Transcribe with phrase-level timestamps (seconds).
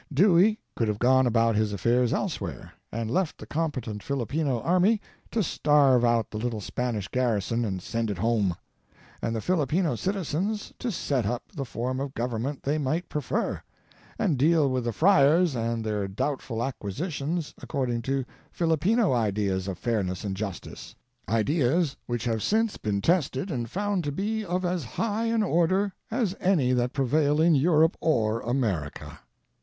[0.11, 5.43] Dewey could have gone about his affairs elsewhere, and left the competent Filipino army to
[5.43, 8.55] starve out the little Spanish garrison and send it home,
[9.21, 13.61] and the Filipino citizens to set up the form of government they might prefer,
[14.17, 20.23] and deal with the friars and their doubtful acquisitions according to Filipino ideas of fairness
[20.23, 20.95] and justice—
[21.29, 25.93] ideas which have since been tested and found to be of as high an order
[26.09, 29.19] as any tha t prevail in Europe or America.